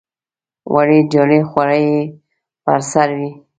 وړې 0.73 0.99
جالۍ 1.11 1.41
خولۍ 1.49 1.83
یې 1.91 2.01
پر 2.63 2.79
سر 2.91 3.09
وې. 3.17 3.31